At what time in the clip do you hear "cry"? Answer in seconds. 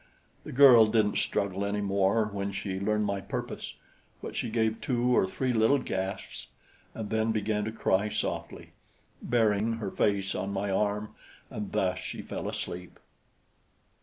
7.71-8.09